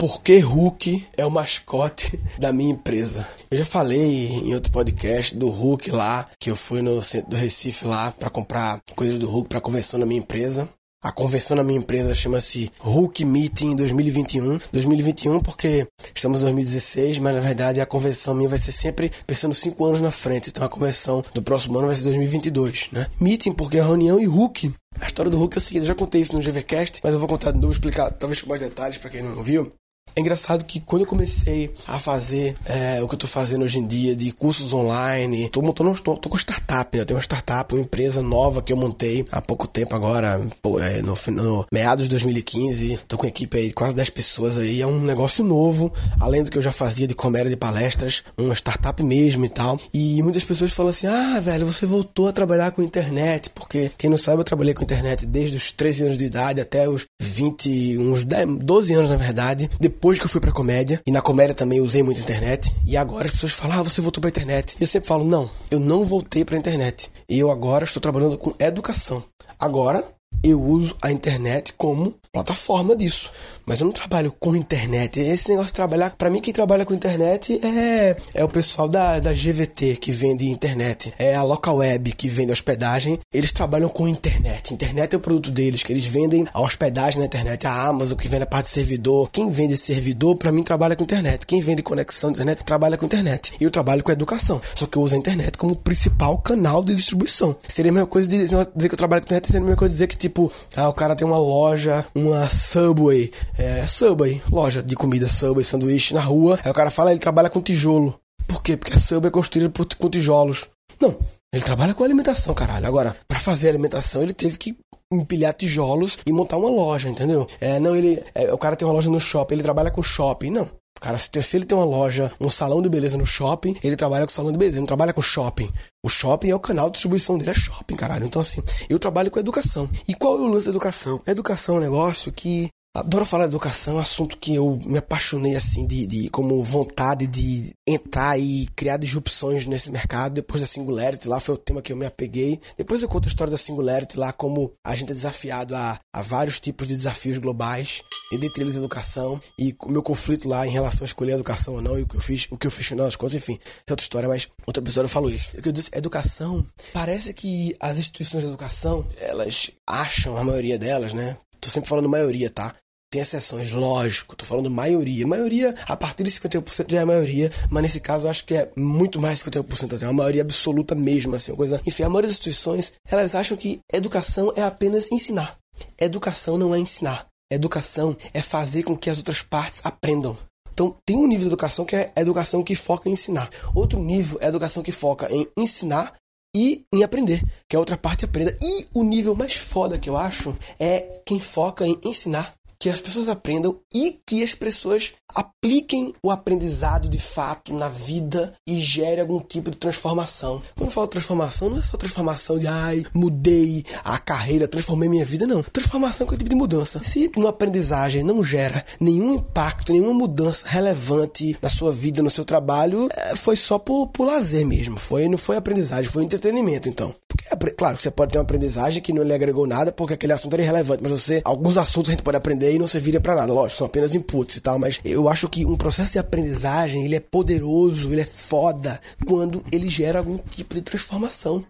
por 0.00 0.22
que 0.22 0.38
Hulk 0.38 1.06
é 1.14 1.26
o 1.26 1.30
mascote 1.30 2.18
da 2.40 2.54
minha 2.54 2.72
empresa. 2.72 3.28
Eu 3.50 3.58
já 3.58 3.66
falei 3.66 4.28
em 4.28 4.54
outro 4.54 4.72
podcast 4.72 5.36
do 5.36 5.50
Hulk 5.50 5.90
lá, 5.90 6.26
que 6.40 6.50
eu 6.50 6.56
fui 6.56 6.80
no 6.80 7.02
centro 7.02 7.28
do 7.28 7.36
Recife 7.36 7.84
lá 7.84 8.10
para 8.10 8.30
comprar 8.30 8.80
coisas 8.96 9.18
do 9.18 9.28
Hulk 9.28 9.50
para 9.50 9.60
convenção 9.60 10.00
na 10.00 10.06
minha 10.06 10.20
empresa. 10.20 10.66
A 11.02 11.12
convenção 11.12 11.54
na 11.54 11.62
minha 11.62 11.78
empresa 11.78 12.14
chama-se 12.14 12.70
Hulk 12.78 13.26
Meeting 13.26 13.76
2021. 13.76 14.58
2021 14.72 15.40
porque 15.40 15.86
estamos 16.14 16.38
em 16.38 16.44
2016, 16.44 17.18
mas 17.18 17.34
na 17.34 17.40
verdade 17.42 17.80
a 17.80 17.86
convenção 17.86 18.34
minha 18.34 18.48
vai 18.48 18.58
ser 18.58 18.72
sempre 18.72 19.10
pensando 19.26 19.54
cinco 19.54 19.84
anos 19.84 20.00
na 20.00 20.10
frente. 20.10 20.48
Então 20.48 20.64
a 20.64 20.68
convenção 20.68 21.22
do 21.34 21.42
próximo 21.42 21.78
ano 21.78 21.88
vai 21.88 21.96
ser 21.96 22.04
2022, 22.04 22.88
né? 22.92 23.06
Meeting 23.20 23.52
porque 23.52 23.78
é 23.78 23.82
reunião 23.82 24.18
e 24.18 24.24
Hulk. 24.24 24.72
A 24.98 25.06
história 25.06 25.30
do 25.30 25.36
Hulk 25.36 25.56
é 25.56 25.58
o 25.58 25.60
seguinte, 25.60 25.82
eu 25.82 25.88
já 25.88 25.94
contei 25.94 26.22
isso 26.22 26.34
no 26.34 26.42
GVCast, 26.42 27.00
mas 27.04 27.12
eu 27.12 27.18
vou 27.18 27.28
contar 27.28 27.52
de 27.52 27.58
novo, 27.58 27.72
explicar 27.72 28.10
talvez 28.10 28.40
com 28.40 28.48
mais 28.48 28.60
detalhes 28.60 28.96
para 28.96 29.10
quem 29.10 29.22
não 29.22 29.42
viu. 29.42 29.72
É 30.14 30.20
engraçado 30.20 30.64
que 30.64 30.80
quando 30.80 31.02
eu 31.02 31.06
comecei 31.06 31.72
a 31.86 31.98
fazer 31.98 32.54
é, 32.64 33.02
o 33.02 33.08
que 33.08 33.14
eu 33.14 33.18
tô 33.18 33.26
fazendo 33.26 33.64
hoje 33.64 33.78
em 33.78 33.86
dia 33.86 34.16
de 34.16 34.32
cursos 34.32 34.72
online, 34.72 35.48
tô 35.48 35.62
montando, 35.62 35.94
tô, 36.00 36.16
tô 36.16 36.28
com 36.28 36.36
startup, 36.36 36.96
né? 36.96 37.02
Eu 37.02 37.06
tenho 37.06 37.16
uma 37.16 37.22
startup, 37.22 37.74
uma 37.74 37.80
empresa 37.80 38.20
nova 38.22 38.62
que 38.62 38.72
eu 38.72 38.76
montei 38.76 39.24
há 39.30 39.40
pouco 39.40 39.66
tempo 39.66 39.94
agora, 39.94 40.40
é, 40.82 41.02
no, 41.02 41.16
no, 41.32 41.66
meados 41.72 42.04
de 42.04 42.10
2015. 42.10 43.00
Tô 43.06 43.16
com 43.16 43.26
equipe 43.26 43.56
aí 43.56 43.68
de 43.68 43.74
quase 43.74 43.94
10 43.94 44.10
pessoas 44.10 44.58
aí. 44.58 44.82
É 44.82 44.86
um 44.86 45.00
negócio 45.00 45.44
novo, 45.44 45.92
além 46.18 46.42
do 46.42 46.50
que 46.50 46.58
eu 46.58 46.62
já 46.62 46.72
fazia 46.72 47.06
de 47.06 47.14
comédia 47.14 47.50
de 47.50 47.56
palestras, 47.56 48.22
uma 48.36 48.54
startup 48.54 49.02
mesmo 49.02 49.44
e 49.44 49.48
tal. 49.48 49.78
E 49.94 50.22
muitas 50.22 50.44
pessoas 50.44 50.72
falam 50.72 50.90
assim: 50.90 51.06
ah, 51.06 51.40
velho, 51.40 51.66
você 51.66 51.86
voltou 51.86 52.28
a 52.28 52.32
trabalhar 52.32 52.72
com 52.72 52.82
internet, 52.82 53.50
porque 53.50 53.90
quem 53.96 54.10
não 54.10 54.18
sabe, 54.18 54.40
eu 54.40 54.44
trabalhei 54.44 54.74
com 54.74 54.82
internet 54.82 55.26
desde 55.26 55.56
os 55.56 55.72
13 55.72 56.04
anos 56.04 56.18
de 56.18 56.24
idade 56.24 56.60
até 56.60 56.88
os 56.88 57.06
20, 57.20 57.98
uns 57.98 58.24
10, 58.24 58.58
12 58.58 58.94
anos 58.94 59.10
na 59.10 59.16
verdade. 59.16 59.70
Depois 59.78 59.99
depois 60.00 60.18
que 60.18 60.24
eu 60.24 60.30
fui 60.30 60.40
pra 60.40 60.50
comédia, 60.50 61.02
e 61.06 61.10
na 61.10 61.20
comédia 61.20 61.54
também 61.54 61.78
usei 61.78 62.02
muito 62.02 62.22
internet, 62.22 62.74
e 62.86 62.96
agora 62.96 63.26
as 63.26 63.32
pessoas 63.32 63.52
falam, 63.52 63.78
ah, 63.78 63.82
você 63.82 64.00
voltou 64.00 64.18
pra 64.18 64.30
internet. 64.30 64.74
E 64.80 64.82
eu 64.82 64.86
sempre 64.86 65.06
falo, 65.06 65.26
não, 65.26 65.50
eu 65.70 65.78
não 65.78 66.06
voltei 66.06 66.42
pra 66.42 66.56
internet. 66.56 67.10
E 67.28 67.38
eu 67.38 67.50
agora 67.50 67.84
estou 67.84 68.00
trabalhando 68.00 68.38
com 68.38 68.54
educação. 68.58 69.22
Agora, 69.58 70.02
eu 70.42 70.58
uso 70.58 70.96
a 71.02 71.12
internet 71.12 71.74
como 71.74 72.14
plataforma 72.32 72.94
disso. 72.94 73.30
Mas 73.66 73.80
eu 73.80 73.86
não 73.86 73.92
trabalho 73.92 74.32
com 74.38 74.54
internet. 74.54 75.18
Esse 75.18 75.50
negócio 75.50 75.68
de 75.68 75.74
trabalhar, 75.74 76.10
para 76.10 76.30
mim, 76.30 76.40
quem 76.40 76.54
trabalha 76.54 76.84
com 76.84 76.94
internet 76.94 77.60
é, 77.64 78.16
é 78.34 78.44
o 78.44 78.48
pessoal 78.48 78.88
da, 78.88 79.18
da 79.18 79.32
GVT 79.32 79.96
que 79.96 80.12
vende 80.12 80.48
internet, 80.48 81.12
é 81.18 81.34
a 81.34 81.42
Local 81.42 81.76
Web 81.76 82.12
que 82.12 82.28
vende 82.28 82.52
hospedagem. 82.52 83.18
Eles 83.32 83.52
trabalham 83.52 83.88
com 83.88 84.06
internet. 84.06 84.72
Internet 84.72 85.14
é 85.14 85.16
o 85.16 85.20
produto 85.20 85.50
deles, 85.50 85.82
que 85.82 85.92
eles 85.92 86.06
vendem 86.06 86.46
a 86.52 86.60
hospedagem 86.60 87.18
na 87.18 87.26
internet. 87.26 87.66
A 87.66 87.86
Amazon 87.86 88.16
que 88.16 88.28
vende 88.28 88.44
a 88.44 88.46
parte 88.46 88.66
de 88.66 88.72
servidor. 88.72 89.28
Quem 89.30 89.50
vende 89.50 89.76
servidor, 89.76 90.36
para 90.36 90.52
mim, 90.52 90.62
trabalha 90.62 90.94
com 90.94 91.02
internet. 91.02 91.46
Quem 91.46 91.60
vende 91.60 91.82
conexão 91.82 92.30
de 92.30 92.36
internet, 92.36 92.64
trabalha 92.64 92.96
com 92.96 93.06
internet. 93.06 93.52
E 93.60 93.64
eu 93.64 93.70
trabalho 93.70 94.04
com 94.04 94.12
educação. 94.12 94.60
Só 94.76 94.86
que 94.86 94.96
eu 94.96 95.02
uso 95.02 95.14
a 95.14 95.18
internet 95.18 95.58
como 95.58 95.74
principal 95.74 96.38
canal 96.38 96.82
de 96.84 96.94
distribuição. 96.94 97.56
Seria 97.68 97.90
a 97.90 97.94
mesma 97.94 98.06
coisa 98.06 98.28
de 98.28 98.38
dizer 98.38 98.88
que 98.88 98.94
eu 98.94 98.98
trabalho 98.98 99.22
com 99.22 99.26
internet, 99.26 99.46
seria 99.46 99.60
a 99.60 99.62
mesma 99.62 99.76
coisa 99.76 99.90
de 99.90 99.96
dizer 99.96 100.06
que, 100.06 100.16
tipo, 100.16 100.50
ah, 100.76 100.88
o 100.88 100.92
cara 100.92 101.16
tem 101.16 101.26
uma 101.26 101.38
loja, 101.38 102.06
uma 102.26 102.48
Subway, 102.48 103.32
é, 103.58 103.86
Subway, 103.86 104.42
loja 104.50 104.82
de 104.82 104.94
comida 104.94 105.28
Subway, 105.28 105.64
sanduíche 105.64 106.14
na 106.14 106.20
rua. 106.20 106.58
Aí 106.62 106.70
o 106.70 106.74
cara 106.74 106.90
fala, 106.90 107.10
ele 107.10 107.20
trabalha 107.20 107.50
com 107.50 107.60
tijolo. 107.60 108.18
Por 108.46 108.62
quê? 108.62 108.76
Porque 108.76 108.94
a 108.94 108.98
Subway 108.98 109.28
é 109.28 109.32
construída 109.32 109.70
por, 109.70 109.86
com 109.94 110.08
tijolos. 110.08 110.68
Não, 111.00 111.16
ele 111.52 111.64
trabalha 111.64 111.94
com 111.94 112.04
alimentação, 112.04 112.54
caralho. 112.54 112.86
Agora, 112.86 113.16
para 113.26 113.40
fazer 113.40 113.68
alimentação, 113.68 114.22
ele 114.22 114.34
teve 114.34 114.58
que 114.58 114.76
empilhar 115.12 115.52
tijolos 115.54 116.18
e 116.24 116.32
montar 116.32 116.56
uma 116.56 116.70
loja, 116.70 117.08
entendeu? 117.08 117.46
É, 117.60 117.80
não, 117.80 117.96
ele. 117.96 118.22
É, 118.34 118.52
o 118.52 118.58
cara 118.58 118.76
tem 118.76 118.86
uma 118.86 118.94
loja 118.94 119.10
no 119.10 119.18
shopping, 119.18 119.54
ele 119.54 119.62
trabalha 119.62 119.90
com 119.90 120.02
shopping. 120.02 120.50
Não. 120.50 120.68
Cara, 121.00 121.18
se 121.18 121.56
ele 121.56 121.64
tem 121.64 121.76
uma 121.76 121.84
loja, 121.84 122.30
um 122.40 122.50
salão 122.50 122.82
de 122.82 122.88
beleza 122.88 123.16
no 123.16 123.26
shopping, 123.26 123.76
ele 123.82 123.96
trabalha 123.96 124.26
com 124.26 124.32
salão 124.32 124.52
de 124.52 124.58
beleza, 124.58 124.76
ele 124.76 124.80
não 124.80 124.86
trabalha 124.86 125.12
com 125.12 125.22
shopping. 125.22 125.70
O 126.04 126.08
shopping 126.08 126.50
é 126.50 126.54
o 126.54 126.60
canal 126.60 126.86
de 126.86 126.92
distribuição 126.92 127.38
dele, 127.38 127.50
é 127.50 127.54
shopping, 127.54 127.96
caralho. 127.96 128.26
Então, 128.26 128.42
assim, 128.42 128.62
eu 128.88 128.98
trabalho 128.98 129.30
com 129.30 129.40
educação. 129.40 129.88
E 130.06 130.14
qual 130.14 130.36
é 130.36 130.40
o 130.42 130.46
lance 130.46 130.66
da 130.66 130.70
educação? 130.70 131.20
Educação 131.26 131.76
é 131.76 131.78
um 131.78 131.82
negócio 131.82 132.30
que 132.30 132.70
Adoro 132.92 133.24
falar 133.24 133.44
de 133.44 133.52
educação, 133.52 133.94
é 133.94 133.96
um 133.98 134.00
assunto 134.00 134.36
que 134.36 134.52
eu 134.52 134.76
me 134.84 134.98
apaixonei 134.98 135.54
assim 135.54 135.86
de, 135.86 136.04
de, 136.08 136.28
como 136.28 136.60
vontade 136.64 137.24
de 137.28 137.70
entrar 137.86 138.36
e 138.36 138.66
criar 138.74 138.96
disrupções 138.96 139.64
nesse 139.64 139.92
mercado. 139.92 140.34
Depois 140.34 140.60
da 140.60 140.66
Singularity, 140.66 141.28
lá 141.28 141.38
foi 141.38 141.54
o 141.54 141.58
tema 141.58 141.80
que 141.80 141.92
eu 141.92 141.96
me 141.96 142.04
apeguei. 142.04 142.60
Depois 142.76 143.00
eu 143.00 143.08
conto 143.08 143.26
a 143.26 143.28
história 143.28 143.50
da 143.52 143.56
Singularity 143.56 144.18
lá, 144.18 144.32
como 144.32 144.72
a 144.84 144.96
gente 144.96 145.12
é 145.12 145.14
desafiado 145.14 145.76
a, 145.76 146.00
a 146.12 146.22
vários 146.22 146.58
tipos 146.58 146.88
de 146.88 146.96
desafios 146.96 147.38
globais, 147.38 148.02
e 148.30 148.38
dentre 148.38 148.62
eles 148.62 148.76
educação, 148.76 149.40
e 149.58 149.74
o 149.80 149.90
meu 149.90 150.02
conflito 150.02 150.48
lá 150.48 150.66
em 150.66 150.70
relação 150.70 151.04
a 151.04 151.06
escolher 151.06 151.32
a 151.32 151.34
educação 151.36 151.74
ou 151.74 151.82
não, 151.82 151.98
e 151.98 152.02
o 152.02 152.06
que 152.06 152.16
eu 152.16 152.20
fiz, 152.20 152.46
o 152.50 152.56
que 152.56 152.66
eu 152.66 152.70
fiz 152.70 152.86
no 152.86 152.90
final 152.90 153.06
das 153.06 153.16
contas, 153.16 153.34
enfim, 153.34 153.58
é 153.86 153.92
outra 153.92 154.02
história, 154.02 154.28
mas 154.28 154.48
outra 154.66 154.82
pessoa 154.82 155.08
falou 155.08 155.30
isso. 155.30 155.56
O 155.56 155.62
que 155.62 155.68
eu 155.68 155.72
disse, 155.72 155.90
educação, 155.92 156.66
parece 156.92 157.32
que 157.32 157.76
as 157.80 157.98
instituições 157.98 158.42
de 158.42 158.48
educação, 158.48 159.06
elas 159.18 159.70
acham, 159.86 160.36
a 160.36 160.44
maioria 160.44 160.78
delas, 160.78 161.12
né, 161.12 161.36
Tô 161.60 161.68
sempre 161.68 161.88
falando 161.88 162.08
maioria, 162.08 162.48
tá? 162.48 162.74
Tem 163.12 163.20
exceções, 163.20 163.72
lógico, 163.72 164.36
tô 164.36 164.44
falando 164.44 164.70
maioria. 164.70 165.26
Maioria, 165.26 165.74
a 165.86 165.96
partir 165.96 166.22
de 166.22 166.30
51% 166.30 166.90
já 166.90 167.00
é 167.00 167.04
maioria, 167.04 167.50
mas 167.68 167.82
nesse 167.82 168.00
caso 168.00 168.26
eu 168.26 168.30
acho 168.30 168.44
que 168.44 168.54
é 168.54 168.70
muito 168.76 169.20
mais 169.20 169.40
de 169.40 169.50
51%, 169.50 169.96
até 169.96 170.06
uma 170.06 170.12
maioria 170.12 170.42
absoluta 170.42 170.94
mesmo, 170.94 171.34
assim, 171.34 171.50
uma 171.50 171.56
coisa. 171.56 171.80
Enfim, 171.84 172.04
a 172.04 172.08
maioria 172.08 172.28
das 172.28 172.38
instituições, 172.38 172.92
elas 173.04 173.34
acham 173.34 173.56
que 173.56 173.80
educação 173.92 174.52
é 174.56 174.62
apenas 174.62 175.10
ensinar. 175.10 175.58
Educação 175.98 176.56
não 176.56 176.74
é 176.74 176.78
ensinar. 176.78 177.26
Educação 177.50 178.16
é 178.32 178.40
fazer 178.40 178.84
com 178.84 178.96
que 178.96 179.10
as 179.10 179.18
outras 179.18 179.42
partes 179.42 179.80
aprendam. 179.82 180.36
Então, 180.72 180.96
tem 181.04 181.16
um 181.16 181.26
nível 181.26 181.40
de 181.40 181.48
educação 181.48 181.84
que 181.84 181.96
é 181.96 182.12
a 182.14 182.20
educação 182.20 182.62
que 182.62 182.74
foca 182.74 183.08
em 183.08 183.12
ensinar. 183.12 183.50
Outro 183.74 183.98
nível 183.98 184.38
é 184.40 184.46
a 184.46 184.48
educação 184.48 184.82
que 184.82 184.92
foca 184.92 185.30
em 185.30 185.46
ensinar 185.56 186.14
e 186.54 186.84
em 186.92 187.02
aprender, 187.02 187.44
que 187.68 187.76
a 187.76 187.78
outra 187.78 187.96
parte 187.96 188.24
aprenda. 188.24 188.56
E 188.60 188.86
o 188.94 189.02
nível 189.02 189.34
mais 189.34 189.54
foda 189.54 189.98
que 189.98 190.08
eu 190.08 190.16
acho 190.16 190.56
é 190.78 191.20
quem 191.26 191.38
foca 191.38 191.86
em 191.86 191.98
ensinar 192.04 192.54
que 192.80 192.88
as 192.88 192.98
pessoas 192.98 193.28
aprendam 193.28 193.78
e 193.92 194.18
que 194.26 194.42
as 194.42 194.54
pessoas 194.54 195.12
apliquem 195.28 196.14
o 196.22 196.30
aprendizado 196.30 197.10
de 197.10 197.18
fato 197.18 197.74
na 197.74 197.90
vida 197.90 198.54
e 198.66 198.80
gere 198.80 199.20
algum 199.20 199.38
tipo 199.38 199.70
de 199.70 199.76
transformação. 199.76 200.62
Quando 200.74 200.88
eu 200.88 200.92
falo 200.92 201.06
transformação, 201.06 201.68
não 201.68 201.80
é 201.80 201.82
só 201.82 201.98
transformação 201.98 202.58
de 202.58 202.66
ai, 202.66 203.04
mudei 203.12 203.84
a 204.02 204.18
carreira, 204.18 204.66
transformei 204.66 205.10
minha 205.10 205.26
vida, 205.26 205.46
não. 205.46 205.62
Transformação 205.62 206.24
é 206.24 206.26
qualquer 206.26 206.38
tipo 206.38 206.48
de 206.48 206.56
mudança. 206.56 207.02
Se 207.02 207.30
uma 207.36 207.50
aprendizagem 207.50 208.24
não 208.24 208.42
gera 208.42 208.82
nenhum 208.98 209.34
impacto, 209.34 209.92
nenhuma 209.92 210.14
mudança 210.14 210.66
relevante 210.66 211.56
na 211.60 211.68
sua 211.68 211.92
vida, 211.92 212.22
no 212.22 212.30
seu 212.30 212.46
trabalho, 212.46 213.08
é, 213.12 213.36
foi 213.36 213.56
só 213.56 213.78
por, 213.78 214.06
por 214.06 214.24
lazer 214.24 214.66
mesmo. 214.66 214.98
Foi, 214.98 215.28
não 215.28 215.36
foi 215.36 215.56
aprendizagem, 215.56 216.10
foi 216.10 216.24
entretenimento, 216.24 216.88
então. 216.88 217.14
Porque, 217.58 217.74
claro, 217.74 218.00
você 218.00 218.10
pode 218.10 218.32
ter 218.32 218.38
uma 218.38 218.44
aprendizagem 218.44 219.02
que 219.02 219.12
não 219.12 219.22
lhe 219.22 219.34
agregou 219.34 219.66
nada 219.66 219.92
porque 219.92 220.14
aquele 220.14 220.32
assunto 220.32 220.54
era 220.54 220.62
irrelevante, 220.62 221.02
mas 221.02 221.12
você, 221.12 221.42
alguns 221.44 221.76
assuntos 221.76 222.10
a 222.10 222.12
gente 222.14 222.22
pode 222.22 222.38
aprender 222.38 222.69
e 222.74 222.78
não 222.78 222.86
servirem 222.86 223.20
para 223.20 223.34
nada. 223.34 223.52
Lógico, 223.52 223.78
são 223.78 223.86
apenas 223.86 224.14
inputs 224.14 224.56
e 224.56 224.60
tal, 224.60 224.78
mas 224.78 225.00
eu 225.04 225.28
acho 225.28 225.48
que 225.48 225.64
um 225.64 225.76
processo 225.76 226.12
de 226.12 226.18
aprendizagem, 226.18 227.04
ele 227.04 227.16
é 227.16 227.20
poderoso, 227.20 228.12
ele 228.12 228.22
é 228.22 228.26
foda 228.26 229.00
quando 229.26 229.64
ele 229.70 229.88
gera 229.88 230.18
algum 230.18 230.38
tipo 230.38 230.74
de 230.74 230.82
transformação. 230.82 231.64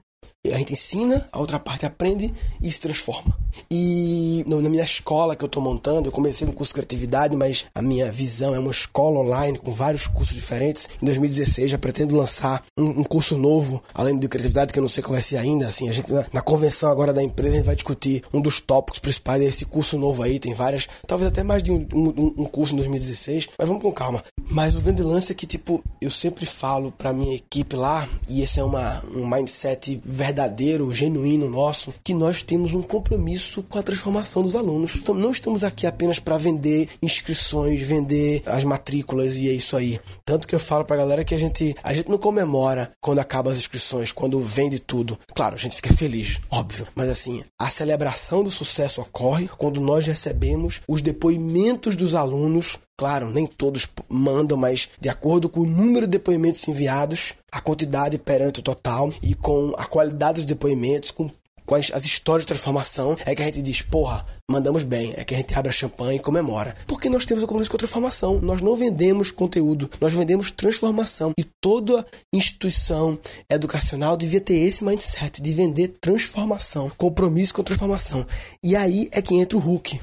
A 0.47 0.57
gente 0.57 0.73
ensina, 0.73 1.29
a 1.31 1.39
outra 1.39 1.59
parte 1.59 1.85
aprende 1.85 2.33
e 2.63 2.73
se 2.73 2.81
transforma. 2.81 3.37
E 3.71 4.45
na 4.47 4.69
minha 4.69 4.85
escola 4.85 5.37
que 5.37 5.45
eu 5.45 5.47
estou 5.47 5.63
montando, 5.63 6.09
eu 6.09 6.13
comecei 6.13 6.47
no 6.47 6.53
curso 6.53 6.71
de 6.71 6.75
criatividade, 6.75 7.37
mas 7.37 7.67
a 7.75 7.83
minha 7.83 8.11
visão 8.11 8.55
é 8.55 8.59
uma 8.59 8.71
escola 8.71 9.21
online 9.21 9.59
com 9.59 9.73
vários 9.73 10.07
cursos 10.07 10.35
diferentes. 10.35 10.89
Em 11.01 11.05
2016 11.05 11.71
já 11.71 11.79
pretendo 11.79 12.17
lançar 12.17 12.63
um, 12.77 13.01
um 13.01 13.05
curso 13.05 13.37
novo, 13.37 13.83
além 13.95 14.15
do 14.15 14.21
de 14.21 14.29
criatividade, 14.29 14.73
que 14.73 14.79
eu 14.79 14.83
não 14.83 14.89
sei 14.89 15.03
qual 15.03 15.15
vai 15.15 15.23
ser 15.23 15.39
ainda. 15.39 15.67
Assim, 15.67 15.89
a 15.89 15.93
gente 15.93 16.13
na, 16.13 16.27
na, 16.33 16.43
convenção 16.43 16.91
agora 16.91 17.13
da 17.13 17.23
empresa 17.23 17.55
a 17.55 17.57
gente 17.57 17.67
vai 17.67 17.75
discutir 17.75 18.23
um 18.33 18.41
dos 18.41 18.61
tópicos 18.61 19.01
principais 19.01 19.41
desse 19.41 19.65
curso 19.65 19.99
novo 19.99 20.23
aí. 20.23 20.39
Tem 20.39 20.55
várias, 20.55 20.89
talvez 21.07 21.31
até 21.31 21.43
mais 21.43 21.63
de 21.63 21.73
um, 21.73 21.87
um, 21.93 22.35
um 22.39 22.45
curso 22.45 22.75
em 22.75 22.77
2016, 22.77 23.49
mas 23.59 23.69
vamos 23.69 23.83
com 23.83 23.93
calma. 23.93 24.23
Mas 24.51 24.77
o 24.77 24.81
grande 24.81 25.03
lance 25.03 25.33
é 25.33 25.35
que, 25.35 25.47
tipo, 25.47 25.83
eu 26.01 26.11
sempre 26.11 26.45
falo 26.45 26.93
para 26.93 27.13
minha 27.13 27.35
equipe 27.35 27.77
lá, 27.77 28.09
e 28.29 28.43
esse 28.43 28.61
é 28.61 28.65
uma, 28.65 29.03
um 29.15 29.27
mindset 29.27 30.01
verdadeiro, 30.05 30.93
genuíno 30.93 31.49
nosso, 31.49 31.95
que 32.03 32.13
nós 32.13 32.43
temos 32.43 32.75
um 32.75 32.83
compromisso 32.83 33.40
isso 33.41 33.63
com 33.63 33.79
a 33.79 33.83
transformação 33.83 34.43
dos 34.43 34.55
alunos. 34.55 34.97
Então 34.97 35.15
não 35.15 35.31
estamos 35.31 35.65
aqui 35.65 35.87
apenas 35.87 36.19
para 36.19 36.39
vender 36.39 36.89
inscrições, 37.03 37.83
vender 37.83 38.43
as 38.47 38.65
matrículas 38.65 39.37
e 39.37 39.49
é 39.49 39.53
isso 39.53 39.77
aí. 39.77 39.99
Tanto 40.25 40.47
que 40.47 40.55
eu 40.55 40.61
falo 40.61 40.85
pra 40.85 40.97
galera 40.97 41.25
que 41.25 41.35
a 41.35 41.39
gente, 41.39 41.75
a 41.83 41.95
gente 41.95 42.09
não 42.09 42.19
comemora 42.19 42.93
quando 43.01 43.19
acaba 43.19 43.51
as 43.51 43.59
inscrições, 43.59 44.13
quando 44.13 44.39
vende 44.41 44.79
tudo. 44.79 45.19
Claro, 45.35 45.55
a 45.55 45.59
gente 45.59 45.77
fica 45.77 45.93
feliz, 45.93 46.39
óbvio. 46.51 46.87
Mas 46.95 47.09
assim, 47.09 47.43
a 47.59 47.71
celebração 47.71 48.45
do 48.45 48.51
sucesso 48.51 49.01
ocorre 49.01 49.49
quando 49.49 49.81
nós 49.81 50.07
recebemos 50.07 50.83
os 50.87 51.03
depoimentos 51.03 51.97
dos 51.97 52.15
alunos 52.15 52.79
Claro, 53.01 53.31
nem 53.31 53.47
todos 53.47 53.89
mandam, 54.11 54.59
mas 54.59 54.91
de 55.01 55.09
acordo 55.09 55.49
com 55.49 55.61
o 55.61 55.67
número 55.67 56.07
de 56.07 56.13
depoimentos 56.13 56.69
enviados, 56.69 57.33
a 57.51 57.59
quantidade 57.59 58.19
perante 58.19 58.61
o 58.61 58.63
total 58.63 59.11
e 59.23 59.35
com 59.35 59.73
a 59.79 59.87
qualidade 59.87 60.35
dos 60.35 60.45
depoimentos, 60.45 61.11
com 61.11 61.31
com 61.71 61.77
as, 61.77 61.93
as 61.93 62.05
histórias 62.05 62.43
de 62.43 62.49
transformação, 62.49 63.17
é 63.25 63.33
que 63.33 63.43
a 63.43 63.45
gente 63.45 63.63
diz, 63.63 63.81
porra, 63.81 64.27
mandamos 64.51 64.83
bem, 64.83 65.15
é 65.17 65.23
que 65.23 65.33
a 65.33 65.37
gente 65.37 65.57
abre 65.57 65.69
a 65.69 65.73
champanhe 65.73 66.19
e 66.19 66.21
comemora. 66.21 66.75
Porque 66.85 67.09
nós 67.09 67.25
temos 67.25 67.45
o 67.45 67.47
compromisso 67.47 67.71
com 67.71 67.77
a 67.77 67.79
transformação. 67.79 68.41
Nós 68.41 68.61
não 68.61 68.75
vendemos 68.75 69.31
conteúdo, 69.31 69.89
nós 70.01 70.13
vendemos 70.13 70.51
transformação. 70.51 71.31
E 71.39 71.45
toda 71.63 72.05
instituição 72.35 73.17
educacional 73.49 74.17
devia 74.17 74.41
ter 74.41 74.57
esse 74.57 74.83
mindset 74.83 75.41
de 75.41 75.53
vender 75.53 75.95
transformação, 76.01 76.91
compromisso 76.99 77.55
com 77.55 77.63
transformação. 77.63 78.27
E 78.65 78.75
aí 78.75 79.09
é 79.13 79.23
que 79.23 79.37
entra 79.37 79.57
o 79.57 79.61
Hulk. 79.61 80.01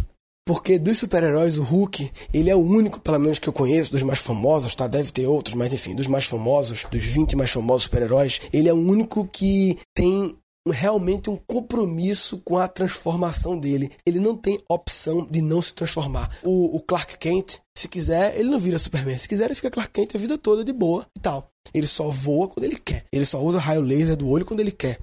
Porque 0.47 0.79
dos 0.79 0.97
super-heróis, 0.97 1.57
o 1.57 1.63
Hulk, 1.63 2.09
ele 2.33 2.49
é 2.49 2.55
o 2.55 2.59
único, 2.59 3.01
pelo 3.01 3.19
menos 3.19 3.39
que 3.39 3.49
eu 3.49 3.51
conheço, 3.51 3.91
dos 3.91 4.03
mais 4.03 4.19
famosos, 4.19 4.73
tá? 4.73 4.87
Deve 4.87 5.11
ter 5.11 5.27
outros, 5.27 5.53
mas 5.53 5.73
enfim, 5.73 5.93
dos 5.93 6.07
mais 6.07 6.23
famosos, 6.23 6.85
dos 6.89 7.03
20 7.03 7.35
mais 7.35 7.51
famosos 7.51 7.83
super-heróis, 7.83 8.39
ele 8.53 8.69
é 8.69 8.73
o 8.73 8.77
único 8.77 9.27
que 9.27 9.77
tem 9.93 10.33
realmente 10.71 11.29
um 11.29 11.35
compromisso 11.35 12.37
com 12.39 12.57
a 12.57 12.67
transformação 12.67 13.57
dele. 13.57 13.91
Ele 14.05 14.19
não 14.19 14.35
tem 14.35 14.59
opção 14.69 15.25
de 15.29 15.41
não 15.41 15.61
se 15.61 15.73
transformar. 15.73 16.37
O, 16.43 16.75
o, 16.75 16.81
Clark 16.81 17.17
Kent, 17.17 17.57
se 17.77 17.87
quiser, 17.87 18.37
ele 18.39 18.49
não 18.49 18.59
vira 18.59 18.79
Superman. 18.79 19.17
Se 19.17 19.27
quiser, 19.27 19.45
ele 19.45 19.55
fica 19.55 19.71
Clark 19.71 19.91
Kent 19.91 20.15
a 20.15 20.19
vida 20.19 20.37
toda 20.37 20.63
de 20.63 20.73
boa 20.73 21.05
e 21.15 21.19
tal. 21.19 21.49
Ele 21.73 21.87
só 21.87 22.09
voa 22.09 22.47
quando 22.47 22.63
ele 22.63 22.77
quer. 22.77 23.05
Ele 23.11 23.25
só 23.25 23.41
usa 23.41 23.59
raio 23.59 23.81
laser 23.81 24.15
do 24.15 24.29
olho 24.29 24.45
quando 24.45 24.59
ele 24.59 24.71
quer. 24.71 24.99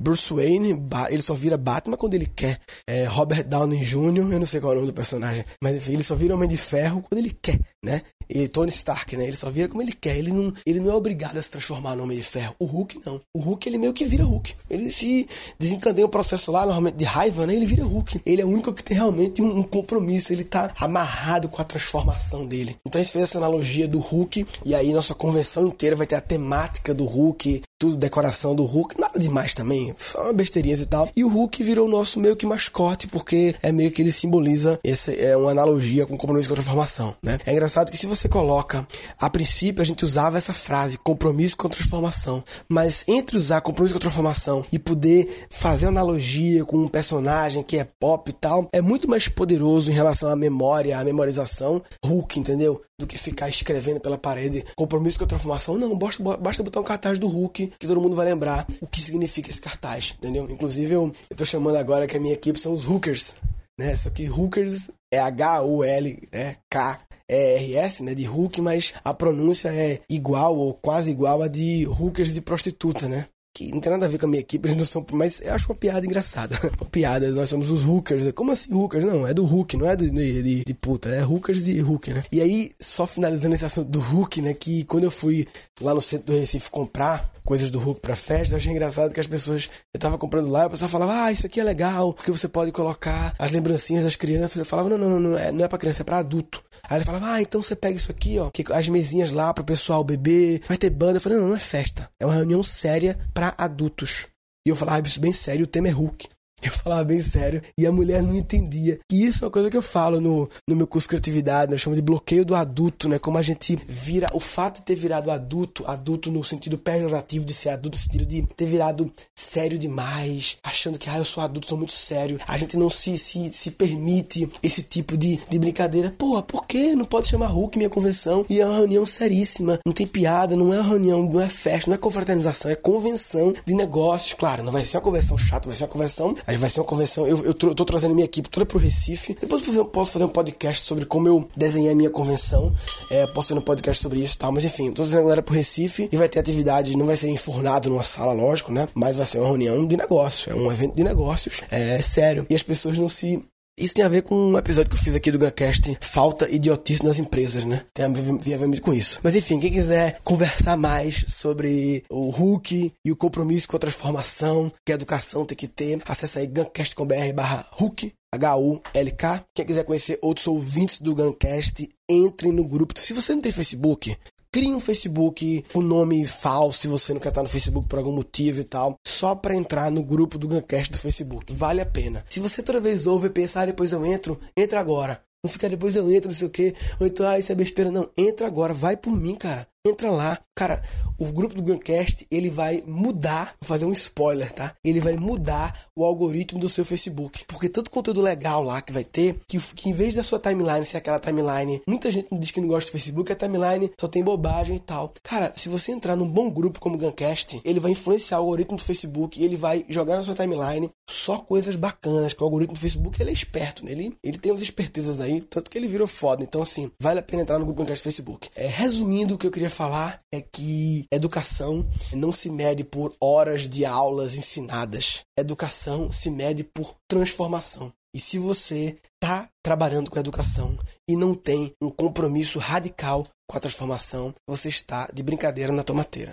Bruce 0.00 0.32
Wayne, 0.32 0.82
ele 1.08 1.22
só 1.22 1.34
vira 1.34 1.56
Batman 1.56 1.96
quando 1.96 2.14
ele 2.14 2.26
quer. 2.26 2.60
É, 2.86 3.04
Robert 3.04 3.44
Downey 3.44 3.80
Jr., 3.80 4.32
eu 4.32 4.38
não 4.38 4.46
sei 4.46 4.60
qual 4.60 4.72
é 4.72 4.76
o 4.76 4.80
nome 4.80 4.90
do 4.90 4.94
personagem, 4.94 5.44
mas 5.62 5.76
enfim, 5.76 5.92
ele 5.92 6.02
só 6.02 6.14
vira 6.14 6.34
Homem 6.34 6.48
de 6.48 6.56
Ferro 6.56 7.02
quando 7.02 7.18
ele 7.18 7.30
quer, 7.30 7.60
né? 7.84 8.02
E 8.28 8.48
Tony 8.48 8.70
Stark, 8.70 9.16
né? 9.16 9.26
Ele 9.26 9.36
só 9.36 9.50
vira 9.50 9.68
como 9.68 9.82
ele 9.82 9.92
quer. 9.92 10.16
Ele 10.16 10.32
não, 10.32 10.52
ele 10.64 10.80
não 10.80 10.92
é 10.92 10.94
obrigado 10.94 11.38
a 11.38 11.42
se 11.42 11.50
transformar 11.50 11.96
no 11.96 12.02
Homem 12.02 12.16
de 12.16 12.22
Ferro. 12.22 12.54
O 12.58 12.64
Hulk, 12.64 13.00
não. 13.04 13.20
O 13.32 13.40
Hulk, 13.40 13.68
ele 13.68 13.78
meio 13.78 13.92
que 13.92 14.04
vira 14.04 14.24
Hulk. 14.24 14.54
Ele 14.68 14.90
se 14.90 15.26
desencadeia 15.58 16.06
o 16.06 16.08
processo 16.08 16.50
lá, 16.50 16.62
normalmente 16.62 16.96
de 16.96 17.04
raiva, 17.04 17.46
né? 17.46 17.54
Ele 17.54 17.66
vira 17.66 17.84
Hulk. 17.84 18.20
Ele 18.24 18.42
é 18.42 18.44
o 18.44 18.48
único 18.48 18.72
que 18.72 18.84
tem 18.84 18.96
realmente 18.96 19.42
um, 19.42 19.58
um 19.58 19.62
compromisso. 19.62 20.32
Ele 20.32 20.44
tá 20.44 20.72
amarrado 20.78 21.48
com 21.48 21.60
a 21.60 21.64
transformação 21.64 22.46
dele. 22.46 22.76
Então 22.86 23.00
a 23.00 23.04
gente 23.04 23.12
fez 23.12 23.24
essa 23.24 23.38
analogia 23.38 23.88
do 23.88 23.98
Hulk. 23.98 24.46
E 24.64 24.74
aí 24.74 24.92
nossa 24.92 25.14
convenção 25.14 25.66
inteira 25.66 25.96
vai 25.96 26.06
ter 26.06 26.16
a 26.16 26.20
temática 26.20 26.94
do 26.94 27.04
Hulk, 27.04 27.62
tudo, 27.78 27.96
decoração 27.96 28.54
do 28.54 28.64
Hulk. 28.64 29.00
Nada 29.00 29.18
demais 29.18 29.54
também. 29.54 29.94
Só 29.98 30.22
uma 30.22 30.32
besteirinhas 30.32 30.80
e 30.80 30.86
tal. 30.86 31.08
E 31.14 31.24
o 31.24 31.28
Hulk 31.28 31.62
virou 31.62 31.86
o 31.86 31.90
nosso 31.90 32.20
meio 32.20 32.36
que 32.36 32.46
mascote, 32.46 33.06
porque 33.06 33.54
é 33.62 33.72
meio 33.72 33.90
que 33.90 34.02
ele 34.02 34.12
simboliza. 34.12 34.78
Essa 34.84 35.12
é 35.12 35.36
uma 35.36 35.50
analogia 35.50 36.06
com 36.06 36.14
o 36.14 36.18
compromisso 36.18 36.48
com 36.48 36.54
a 36.54 36.56
transformação, 36.56 37.14
né? 37.22 37.38
É 37.44 37.52
engraçado 37.52 37.90
que 37.90 37.96
se 37.96 38.06
você 38.06 38.13
coloca. 38.28 38.86
A 39.18 39.28
princípio, 39.28 39.82
a 39.82 39.84
gente 39.84 40.04
usava 40.04 40.38
essa 40.38 40.52
frase, 40.52 40.98
compromisso 40.98 41.56
com 41.56 41.68
transformação. 41.68 42.42
Mas 42.68 43.04
entre 43.08 43.36
usar 43.36 43.60
compromisso 43.60 43.94
com 43.94 44.00
transformação 44.00 44.64
e 44.72 44.78
poder 44.78 45.46
fazer 45.50 45.86
analogia 45.86 46.64
com 46.64 46.76
um 46.76 46.88
personagem 46.88 47.62
que 47.62 47.78
é 47.78 47.86
pop 47.98 48.30
e 48.30 48.34
tal, 48.34 48.68
é 48.72 48.80
muito 48.80 49.08
mais 49.08 49.28
poderoso 49.28 49.90
em 49.90 49.94
relação 49.94 50.28
à 50.28 50.36
memória, 50.36 50.98
à 50.98 51.04
memorização. 51.04 51.82
Hulk, 52.04 52.38
entendeu? 52.38 52.82
Do 52.98 53.06
que 53.06 53.18
ficar 53.18 53.48
escrevendo 53.48 54.00
pela 54.00 54.16
parede 54.16 54.64
compromisso 54.76 55.18
com 55.18 55.24
a 55.24 55.28
transformação. 55.28 55.76
Não, 55.76 55.96
basta, 55.98 56.22
basta 56.36 56.62
botar 56.62 56.80
um 56.80 56.84
cartaz 56.84 57.18
do 57.18 57.26
Hulk 57.26 57.72
que 57.78 57.86
todo 57.86 58.00
mundo 58.00 58.14
vai 58.14 58.26
lembrar 58.26 58.66
o 58.80 58.86
que 58.86 59.00
significa 59.00 59.50
esse 59.50 59.60
cartaz, 59.60 60.14
entendeu? 60.18 60.46
Inclusive, 60.48 60.94
eu, 60.94 61.12
eu 61.28 61.36
tô 61.36 61.44
chamando 61.44 61.76
agora 61.76 62.06
que 62.06 62.16
a 62.16 62.20
minha 62.20 62.34
equipe 62.34 62.58
são 62.58 62.72
os 62.72 62.86
Hookers 62.86 63.34
né? 63.78 63.96
Só 63.96 64.10
que 64.10 64.28
Hookers 64.28 64.90
é 65.14 65.18
H-U-L, 65.20 66.28
né? 66.32 66.56
K 66.68 67.00
ERS, 67.28 68.00
né, 68.00 68.14
de 68.14 68.24
Hulk, 68.24 68.60
mas 68.60 68.94
a 69.02 69.14
pronúncia 69.14 69.68
é 69.68 70.00
igual 70.08 70.56
ou 70.56 70.74
quase 70.74 71.10
igual 71.10 71.42
a 71.42 71.48
de 71.48 71.86
hookers 71.86 72.34
de 72.34 72.42
prostituta, 72.42 73.08
né? 73.08 73.26
Que 73.54 73.72
não 73.72 73.80
tem 73.80 73.92
nada 73.92 74.06
a 74.06 74.08
ver 74.08 74.18
com 74.18 74.26
a 74.26 74.28
minha 74.28 74.40
equipe, 74.40 74.66
eles 74.68 74.76
não 74.76 74.84
são, 74.84 75.06
mas 75.12 75.40
eu 75.40 75.54
acho 75.54 75.68
uma 75.68 75.76
piada 75.76 76.04
engraçada. 76.04 76.58
uma 76.80 76.90
piada, 76.90 77.30
nós 77.30 77.48
somos 77.48 77.70
os 77.70 77.84
hookers. 77.84 78.32
Como 78.32 78.50
assim 78.52 78.74
hookers? 78.74 79.04
Não, 79.04 79.26
é 79.26 79.32
do 79.32 79.44
Hulk, 79.44 79.76
não 79.76 79.88
é 79.88 79.94
de, 79.94 80.10
de, 80.10 80.64
de 80.64 80.74
puta, 80.74 81.08
é 81.08 81.24
hookers 81.24 81.64
de 81.64 81.78
Hulk, 81.80 82.12
né? 82.12 82.24
E 82.32 82.40
aí, 82.40 82.72
só 82.80 83.06
finalizando 83.06 83.54
esse 83.54 83.64
assunto 83.64 83.88
do 83.88 84.00
Hulk, 84.00 84.42
né, 84.42 84.54
que 84.54 84.84
quando 84.84 85.04
eu 85.04 85.10
fui 85.10 85.46
lá 85.80 85.94
no 85.94 86.00
centro 86.00 86.26
do 86.26 86.38
Recife 86.38 86.70
comprar 86.70 87.32
coisas 87.44 87.70
do 87.70 87.78
Hulk 87.78 88.00
pra 88.00 88.16
festa, 88.16 88.54
eu 88.54 88.56
achei 88.56 88.72
engraçado 88.72 89.12
que 89.12 89.20
as 89.20 89.26
pessoas, 89.26 89.70
eu 89.92 90.00
tava 90.00 90.16
comprando 90.16 90.48
lá, 90.48 90.66
o 90.66 90.70
pessoal 90.70 90.88
falava, 90.88 91.24
ah, 91.24 91.32
isso 91.32 91.46
aqui 91.46 91.60
é 91.60 91.64
legal, 91.64 92.14
porque 92.14 92.30
você 92.30 92.48
pode 92.48 92.72
colocar 92.72 93.34
as 93.38 93.50
lembrancinhas 93.52 94.02
das 94.02 94.16
crianças. 94.16 94.56
Eu 94.56 94.64
falava, 94.64 94.88
não, 94.88 94.98
não, 94.98 95.10
não, 95.10 95.20
não 95.20 95.38
é, 95.38 95.52
não 95.52 95.64
é 95.64 95.68
pra 95.68 95.78
criança, 95.78 96.02
é 96.02 96.04
pra 96.04 96.18
adulto. 96.18 96.64
Aí 96.88 96.98
ele 96.98 97.04
falava, 97.04 97.32
ah, 97.32 97.42
então 97.42 97.62
você 97.62 97.76
pega 97.76 97.96
isso 97.96 98.10
aqui, 98.10 98.38
ó, 98.38 98.50
que 98.50 98.64
as 98.72 98.88
mesinhas 98.88 99.30
lá 99.30 99.52
pro 99.52 99.62
pessoal 99.62 100.02
beber, 100.02 100.62
vai 100.66 100.76
ter 100.76 100.90
banda. 100.90 101.18
Eu 101.18 101.20
falei, 101.20 101.38
não, 101.38 101.48
não 101.48 101.56
é 101.56 101.60
festa, 101.60 102.10
é 102.18 102.24
uma 102.24 102.34
reunião 102.34 102.62
séria 102.62 103.18
para 103.44 103.54
adultos. 103.58 104.28
E 104.66 104.70
eu 104.70 104.76
falava, 104.76 104.98
ah, 104.98 105.06
isso 105.06 105.20
bem 105.20 105.32
sério, 105.32 105.64
o 105.64 105.68
tema 105.68 105.88
é 105.88 105.90
Hulk. 105.90 106.28
Eu 106.64 106.72
falava 106.72 107.04
bem 107.04 107.20
sério 107.20 107.62
e 107.76 107.86
a 107.86 107.92
mulher 107.92 108.22
não 108.22 108.34
entendia. 108.34 108.98
E 109.12 109.24
isso 109.24 109.44
é 109.44 109.46
uma 109.46 109.50
coisa 109.50 109.70
que 109.70 109.76
eu 109.76 109.82
falo 109.82 110.18
no, 110.18 110.48
no 110.66 110.74
meu 110.74 110.86
curso 110.86 111.04
de 111.04 111.10
criatividade, 111.10 111.70
nós 111.70 111.80
chamamos 111.80 112.02
de 112.02 112.06
bloqueio 112.06 112.44
do 112.44 112.54
adulto, 112.54 113.06
né? 113.06 113.18
Como 113.18 113.36
a 113.36 113.42
gente 113.42 113.78
vira, 113.86 114.30
o 114.32 114.40
fato 114.40 114.76
de 114.76 114.86
ter 114.86 114.94
virado 114.94 115.30
adulto, 115.30 115.84
adulto 115.86 116.30
no 116.30 116.42
sentido 116.42 116.78
pejorativo 116.78 117.44
de 117.44 117.52
ser 117.52 117.68
adulto, 117.68 117.98
no 117.98 118.02
sentido 118.02 118.24
de 118.24 118.42
ter 118.56 118.66
virado 118.66 119.12
sério 119.34 119.76
demais, 119.78 120.56
achando 120.62 120.98
que, 120.98 121.10
ah, 121.10 121.18
eu 121.18 121.24
sou 121.24 121.42
adulto, 121.42 121.66
sou 121.66 121.76
muito 121.76 121.92
sério. 121.92 122.40
A 122.46 122.56
gente 122.56 122.78
não 122.78 122.88
se, 122.88 123.18
se, 123.18 123.52
se 123.52 123.70
permite 123.70 124.48
esse 124.62 124.82
tipo 124.82 125.16
de, 125.18 125.38
de 125.48 125.58
brincadeira. 125.58 126.14
Pô, 126.16 126.42
por 126.42 126.66
que 126.66 126.94
não 126.94 127.04
pode 127.04 127.28
chamar 127.28 127.48
Hulk 127.48 127.76
minha 127.76 127.90
convenção? 127.90 128.46
E 128.48 128.60
é 128.60 128.66
uma 128.66 128.78
reunião 128.78 129.04
seríssima, 129.04 129.78
não 129.84 129.92
tem 129.92 130.06
piada, 130.06 130.56
não 130.56 130.72
é 130.72 130.78
uma 130.80 130.88
reunião, 130.88 131.22
não 131.22 131.40
é 131.40 131.48
festa, 131.48 131.90
não 131.90 131.94
é 131.94 131.98
confraternização, 131.98 132.70
é 132.70 132.74
convenção 132.74 133.52
de 133.66 133.74
negócios. 133.74 134.32
Claro, 134.32 134.62
não 134.62 134.72
vai 134.72 134.84
ser 134.86 134.96
uma 134.96 135.02
convenção 135.02 135.36
chata, 135.36 135.68
vai 135.68 135.76
ser 135.76 135.84
uma 135.84 135.90
convenção 135.90 136.34
vai 136.56 136.70
ser 136.70 136.80
uma 136.80 136.86
convenção. 136.86 137.26
Eu, 137.26 137.44
eu, 137.44 137.54
tô, 137.54 137.84
trazendo 137.84 138.14
minha 138.14 138.24
equipe 138.24 138.48
toda 138.48 138.66
pro 138.66 138.78
Recife. 138.78 139.36
Depois 139.40 139.66
eu 139.74 139.84
posso 139.84 140.12
fazer 140.12 140.24
um 140.24 140.28
podcast 140.28 140.84
sobre 140.84 141.04
como 141.04 141.28
eu 141.28 141.48
desenhei 141.56 141.92
a 141.92 141.94
minha 141.94 142.10
convenção. 142.10 142.74
É, 143.10 143.26
posso 143.28 143.48
fazer 143.48 143.60
um 143.60 143.62
podcast 143.62 144.02
sobre 144.02 144.20
isso 144.20 144.34
e 144.34 144.38
tal. 144.38 144.52
Mas 144.52 144.64
enfim, 144.64 144.88
tô 144.88 145.02
trazendo 145.02 145.18
a 145.18 145.22
galera 145.22 145.42
pro 145.42 145.54
Recife 145.54 146.08
e 146.10 146.16
vai 146.16 146.28
ter 146.28 146.38
atividade. 146.38 146.96
Não 146.96 147.06
vai 147.06 147.16
ser 147.16 147.28
enfornado 147.28 147.88
numa 147.88 148.02
sala, 148.02 148.32
lógico, 148.32 148.72
né? 148.72 148.88
Mas 148.94 149.16
vai 149.16 149.26
ser 149.26 149.38
uma 149.38 149.48
reunião 149.48 149.86
de 149.86 149.96
negócio. 149.96 150.52
É 150.52 150.54
um 150.54 150.70
evento 150.70 150.94
de 150.94 151.04
negócios. 151.04 151.62
É, 151.70 151.96
é 151.96 152.02
sério. 152.02 152.46
E 152.48 152.54
as 152.54 152.62
pessoas 152.62 152.98
não 152.98 153.08
se 153.08 153.42
isso 153.76 153.94
tem 153.94 154.04
a 154.04 154.08
ver 154.08 154.22
com 154.22 154.36
um 154.36 154.58
episódio 154.58 154.88
que 154.90 154.96
eu 154.96 155.02
fiz 155.02 155.14
aqui 155.14 155.30
do 155.30 155.38
Guncast, 155.38 155.98
falta 156.00 156.48
idiotice 156.48 157.02
nas 157.04 157.18
empresas, 157.18 157.64
né? 157.64 157.82
Tem 157.92 158.04
a 158.04 158.08
ver, 158.08 158.80
com 158.80 158.94
isso. 158.94 159.18
Mas 159.22 159.34
enfim, 159.34 159.58
quem 159.58 159.72
quiser 159.72 160.20
conversar 160.22 160.76
mais 160.76 161.24
sobre 161.28 162.04
o 162.08 162.30
Hulk 162.30 162.92
e 163.04 163.12
o 163.12 163.16
compromisso 163.16 163.68
com 163.68 163.76
a 163.76 163.80
transformação 163.80 164.72
que 164.86 164.92
a 164.92 164.94
educação 164.94 165.44
tem 165.44 165.56
que 165.56 165.66
ter, 165.66 166.00
acesse 166.06 166.38
aí 166.38 166.46
guncast.com.br 166.46 167.32
barra 167.34 167.66
Hulk, 167.72 168.12
H-U-L-K. 168.34 169.44
Quem 169.54 169.66
quiser 169.66 169.84
conhecer 169.84 170.18
outros 170.22 170.46
ouvintes 170.46 171.00
do 171.00 171.14
Guncast, 171.14 171.88
entre 172.08 172.50
no 172.50 172.66
grupo. 172.66 172.98
Se 172.98 173.12
você 173.12 173.34
não 173.34 173.40
tem 173.40 173.52
Facebook, 173.52 174.16
Crie 174.54 174.72
um 174.72 174.78
Facebook 174.78 175.64
com 175.72 175.80
um 175.80 175.82
nome 175.82 176.24
falso 176.28 176.82
se 176.82 176.86
você 176.86 177.12
não 177.12 177.20
quer 177.20 177.30
estar 177.30 177.42
no 177.42 177.48
Facebook 177.48 177.88
por 177.88 177.98
algum 177.98 178.12
motivo 178.12 178.60
e 178.60 178.62
tal, 178.62 178.94
só 179.04 179.34
para 179.34 179.56
entrar 179.56 179.90
no 179.90 180.00
grupo 180.00 180.38
do 180.38 180.46
Guncast 180.46 180.92
do 180.92 180.96
Facebook. 180.96 181.52
Vale 181.52 181.80
a 181.80 181.86
pena. 181.86 182.24
Se 182.30 182.38
você 182.38 182.62
toda 182.62 182.78
vez 182.78 183.04
ouve 183.04 183.26
e 183.26 183.30
pensa, 183.30 183.62
ah, 183.62 183.66
depois 183.66 183.90
eu 183.90 184.06
entro, 184.06 184.38
entra 184.56 184.78
agora. 184.78 185.20
Não 185.44 185.50
fica 185.50 185.68
depois 185.68 185.96
eu 185.96 186.08
entro, 186.08 186.30
não 186.30 186.36
sei 186.36 186.46
o 186.46 186.50
quê. 186.50 186.72
Ou 187.00 187.06
então, 187.08 187.26
ah, 187.26 187.36
isso 187.36 187.50
é 187.50 187.54
besteira. 187.56 187.90
Não, 187.90 188.08
entra 188.16 188.46
agora, 188.46 188.72
vai 188.72 188.96
por 188.96 189.10
mim, 189.10 189.34
cara. 189.34 189.66
Entra 189.86 190.10
lá. 190.10 190.38
Cara, 190.54 190.80
o 191.18 191.26
grupo 191.30 191.54
do 191.54 191.62
Guncast, 191.62 192.26
ele 192.30 192.48
vai 192.48 192.82
mudar, 192.86 193.54
vou 193.60 193.68
fazer 193.68 193.84
um 193.84 193.92
spoiler, 193.92 194.50
tá? 194.50 194.74
Ele 194.82 194.98
vai 194.98 195.14
mudar 195.14 195.88
o 195.94 196.02
algoritmo 196.04 196.58
do 196.58 196.70
seu 196.70 196.86
Facebook. 196.86 197.44
Porque 197.46 197.68
tanto 197.68 197.90
conteúdo 197.90 198.22
legal 198.22 198.62
lá 198.62 198.80
que 198.80 198.92
vai 198.92 199.04
ter, 199.04 199.40
que, 199.46 199.58
que 199.58 199.90
em 199.90 199.92
vez 199.92 200.14
da 200.14 200.22
sua 200.22 200.38
timeline 200.38 200.86
ser 200.86 200.96
aquela 200.96 201.20
timeline, 201.20 201.82
muita 201.86 202.10
gente 202.10 202.34
diz 202.38 202.50
que 202.50 202.62
não 202.62 202.68
gosta 202.68 202.88
do 202.88 202.92
Facebook, 202.92 203.30
a 203.30 203.36
timeline 203.36 203.90
só 204.00 204.08
tem 204.08 204.24
bobagem 204.24 204.76
e 204.76 204.80
tal. 204.80 205.12
Cara, 205.22 205.52
se 205.54 205.68
você 205.68 205.92
entrar 205.92 206.16
num 206.16 206.28
bom 206.28 206.50
grupo 206.50 206.80
como 206.80 206.96
o 206.96 206.98
Guncast, 206.98 207.60
ele 207.62 207.78
vai 207.78 207.90
influenciar 207.90 208.38
o 208.38 208.44
algoritmo 208.44 208.78
do 208.78 208.82
Facebook 208.82 209.44
ele 209.44 209.56
vai 209.56 209.84
jogar 209.88 210.16
na 210.16 210.22
sua 210.22 210.34
timeline 210.34 210.90
só 211.08 211.36
coisas 211.36 211.76
bacanas, 211.76 212.32
que 212.32 212.42
o 212.42 212.44
algoritmo 212.44 212.74
do 212.74 212.80
Facebook, 212.80 213.20
ele 213.20 213.30
é 213.30 213.32
esperto, 213.32 213.84
né? 213.84 213.92
Ele, 213.92 214.16
ele 214.22 214.38
tem 214.38 214.50
umas 214.50 214.62
espertezas 214.62 215.20
aí, 215.20 215.42
tanto 215.42 215.70
que 215.70 215.76
ele 215.76 215.86
virou 215.86 216.06
foda. 216.06 216.42
Então, 216.42 216.62
assim, 216.62 216.90
vale 216.98 217.20
a 217.20 217.22
pena 217.22 217.42
entrar 217.42 217.58
no 217.58 217.66
grupo 217.66 217.82
do 217.82 217.84
Guncast 217.84 218.02
do 218.02 218.04
Facebook. 218.04 218.48
É, 218.56 218.66
resumindo, 218.66 219.34
o 219.34 219.38
que 219.38 219.46
eu 219.46 219.50
queria 219.50 219.70
falar 219.74 220.20
é 220.32 220.40
que 220.40 221.04
educação 221.12 221.86
não 222.12 222.32
se 222.32 222.48
mede 222.48 222.84
por 222.84 223.12
horas 223.20 223.68
de 223.68 223.84
aulas 223.84 224.34
ensinadas. 224.34 225.22
Educação 225.38 226.10
se 226.12 226.30
mede 226.30 226.64
por 226.64 226.94
transformação. 227.08 227.92
E 228.14 228.20
se 228.20 228.38
você 228.38 228.96
está 229.14 229.48
trabalhando 229.62 230.08
com 230.08 230.18
educação 230.18 230.78
e 231.08 231.16
não 231.16 231.34
tem 231.34 231.72
um 231.82 231.90
compromisso 231.90 232.60
radical 232.60 233.26
com 233.50 233.56
a 233.56 233.60
transformação, 233.60 234.32
você 234.48 234.68
está 234.68 235.08
de 235.12 235.22
brincadeira 235.22 235.72
na 235.72 235.82
tomateira. 235.82 236.32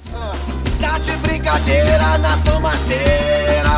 Tá 0.80 1.00
de 1.00 1.12
brincadeira 1.18 2.18
na 2.20 2.38
tomateira. 2.44 3.70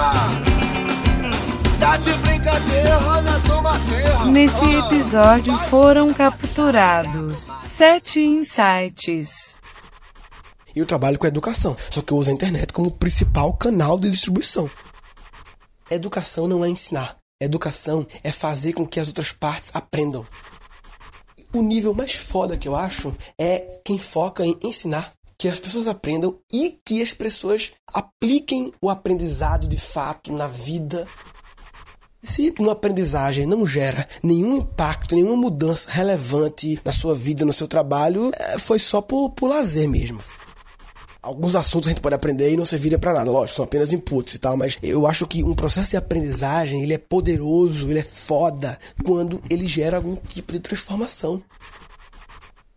Tá 1.79 1.97
de 1.97 2.13
brincadeira 2.13 3.21
na 3.21 3.39
tomateira. 3.39 4.25
Nesse 4.25 4.65
episódio 4.65 5.57
foram 5.69 6.13
capturados 6.13 7.39
sete 7.61 8.21
insights 8.21 9.42
e 10.75 10.79
eu 10.79 10.85
trabalho 10.85 11.17
com 11.19 11.27
educação. 11.27 11.75
Só 11.89 12.01
que 12.01 12.11
eu 12.11 12.17
uso 12.17 12.29
a 12.29 12.33
internet 12.33 12.73
como 12.73 12.91
principal 12.91 13.53
canal 13.53 13.99
de 13.99 14.09
distribuição. 14.09 14.69
Educação 15.89 16.47
não 16.47 16.63
é 16.63 16.69
ensinar. 16.69 17.17
Educação 17.39 18.07
é 18.23 18.31
fazer 18.31 18.73
com 18.73 18.85
que 18.85 18.99
as 18.99 19.07
outras 19.07 19.31
partes 19.31 19.69
aprendam. 19.73 20.25
O 21.53 21.61
nível 21.61 21.93
mais 21.93 22.13
foda 22.13 22.57
que 22.57 22.67
eu 22.67 22.75
acho 22.75 23.13
é 23.37 23.79
quem 23.83 23.97
foca 23.97 24.45
em 24.45 24.57
ensinar. 24.63 25.11
Que 25.37 25.47
as 25.47 25.59
pessoas 25.59 25.87
aprendam 25.87 26.39
e 26.51 26.79
que 26.85 27.01
as 27.01 27.11
pessoas 27.11 27.71
apliquem 27.93 28.71
o 28.81 28.89
aprendizado 28.89 29.67
de 29.67 29.77
fato 29.77 30.31
na 30.31 30.47
vida. 30.47 31.05
Se 32.21 32.53
uma 32.57 32.71
aprendizagem 32.71 33.45
não 33.45 33.67
gera 33.67 34.07
nenhum 34.23 34.55
impacto, 34.55 35.15
nenhuma 35.15 35.35
mudança 35.35 35.91
relevante 35.91 36.79
na 36.85 36.93
sua 36.93 37.13
vida, 37.13 37.43
no 37.43 37.51
seu 37.51 37.67
trabalho, 37.67 38.31
é, 38.33 38.57
foi 38.57 38.79
só 38.79 39.01
por, 39.01 39.31
por 39.31 39.47
lazer 39.47 39.89
mesmo 39.89 40.23
alguns 41.23 41.55
assuntos 41.55 41.87
a 41.87 41.91
gente 41.91 42.01
pode 42.01 42.13
aprender 42.13 42.51
e 42.51 42.57
não 42.57 42.65
servirem 42.65 42.99
para 42.99 43.13
nada, 43.13 43.31
lógico, 43.31 43.55
são 43.55 43.65
apenas 43.65 43.93
inputs 43.93 44.33
e 44.33 44.37
tal, 44.37 44.57
mas 44.57 44.77
eu 44.83 45.07
acho 45.07 45.25
que 45.25 45.41
um 45.41 45.55
processo 45.55 45.91
de 45.91 45.97
aprendizagem, 45.97 46.83
ele 46.83 46.93
é 46.93 46.97
poderoso, 46.97 47.89
ele 47.89 47.99
é 47.99 48.03
foda 48.03 48.77
quando 49.03 49.41
ele 49.49 49.65
gera 49.65 49.97
algum 49.97 50.15
tipo 50.15 50.51
de 50.51 50.59
transformação. 50.59 51.41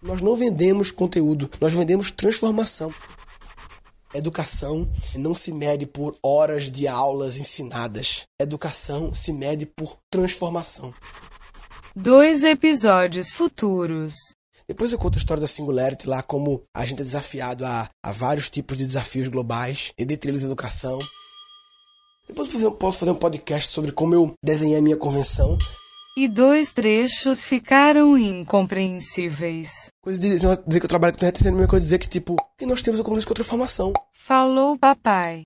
Nós 0.00 0.20
não 0.20 0.36
vendemos 0.36 0.92
conteúdo, 0.92 1.50
nós 1.60 1.72
vendemos 1.72 2.12
transformação. 2.12 2.94
Educação 4.14 4.88
não 5.16 5.34
se 5.34 5.52
mede 5.52 5.84
por 5.84 6.16
horas 6.22 6.70
de 6.70 6.86
aulas 6.86 7.36
ensinadas. 7.36 8.24
Educação 8.40 9.12
se 9.12 9.32
mede 9.32 9.66
por 9.66 9.98
transformação. 10.08 10.94
Dois 11.94 12.44
episódios 12.44 13.32
futuros. 13.32 14.35
Depois 14.68 14.90
eu 14.90 14.98
conto 14.98 15.14
a 15.14 15.18
história 15.18 15.40
da 15.40 15.46
Singularity 15.46 16.08
lá, 16.08 16.22
como 16.22 16.64
a 16.74 16.84
gente 16.84 17.00
é 17.00 17.04
desafiado 17.04 17.64
a, 17.64 17.88
a 18.02 18.12
vários 18.12 18.50
tipos 18.50 18.76
de 18.76 18.84
desafios 18.84 19.28
globais, 19.28 19.92
e 19.96 20.04
dentre 20.04 20.30
eles 20.30 20.42
educação. 20.42 20.98
Depois 22.26 22.52
eu 22.60 22.72
posso 22.72 22.98
fazer 22.98 23.12
um 23.12 23.16
podcast 23.16 23.72
sobre 23.72 23.92
como 23.92 24.12
eu 24.12 24.34
desenhei 24.44 24.76
a 24.76 24.82
minha 24.82 24.96
convenção. 24.96 25.56
E 26.16 26.26
dois 26.26 26.72
trechos 26.72 27.44
ficaram 27.44 28.18
incompreensíveis. 28.18 29.86
Coisa 30.02 30.20
de 30.20 30.30
dizer, 30.30 30.58
dizer 30.66 30.80
que 30.80 30.86
eu 30.86 30.88
trabalho 30.88 31.12
com 31.12 31.18
internet, 31.18 31.38
sendo 31.38 31.48
a 31.48 31.52
mesma 31.52 31.68
coisa 31.68 31.84
dizer 31.84 31.98
que, 31.98 32.08
tipo, 32.08 32.34
que 32.58 32.66
nós 32.66 32.82
temos 32.82 32.98
um 32.98 33.02
compromisso 33.04 33.26
com 33.26 33.32
outra 33.32 33.44
formação. 33.44 33.92
Falou, 34.12 34.76
papai. 34.76 35.42